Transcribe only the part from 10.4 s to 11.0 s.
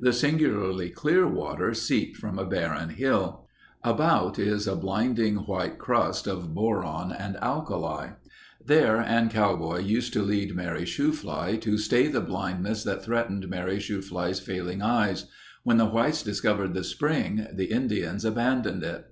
Mary